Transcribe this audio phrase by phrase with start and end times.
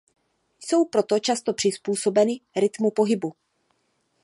[0.59, 3.33] Jsou proto často přizpůsobeny rytmu pohybu.